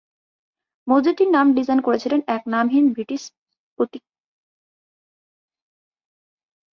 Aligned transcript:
মসজিদটির 0.87 1.29
নাম 1.31 1.47
ডিজাইন 1.53 1.79
করেছিলেন 1.81 2.19
এক 2.27 2.41
নামহীন 2.47 2.85
ব্রিটিশ 2.93 3.21
স্থপতি। 3.27 3.99